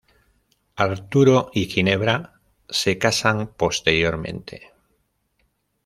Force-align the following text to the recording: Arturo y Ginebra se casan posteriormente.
Arturo 0.77 1.51
y 1.53 1.65
Ginebra 1.67 2.41
se 2.69 2.97
casan 2.97 3.53
posteriormente. 3.55 4.71